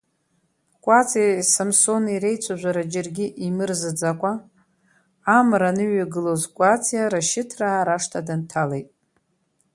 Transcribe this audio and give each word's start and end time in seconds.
Кәаҵиеи 0.83 1.43
Самсони 1.53 2.21
реицәажәара 2.21 2.83
џьаргьы 2.91 3.27
имырзаӡакәа, 3.45 4.31
амра 5.37 5.69
аныҩагылоз 5.71 6.41
Кәаҵиа 6.55 7.11
Рашьыҭраа 7.11 7.87
рашҭа 7.87 8.21
дынҭалеит. 8.27 8.89